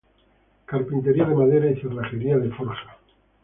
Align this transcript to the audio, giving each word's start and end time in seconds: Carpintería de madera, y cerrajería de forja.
Carpintería 0.65 1.25
de 1.25 1.35
madera, 1.35 1.69
y 1.69 1.79
cerrajería 1.79 2.39
de 2.39 2.49
forja. 2.49 2.97